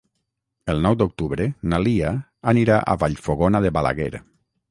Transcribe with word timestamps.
El 0.73 0.79
nou 0.85 0.95
d'octubre 1.01 1.45
na 1.73 1.81
Lia 1.83 2.15
anirà 2.53 2.79
a 2.81 2.97
Vallfogona 3.05 3.65
de 3.67 3.73
Balaguer. 3.79 4.09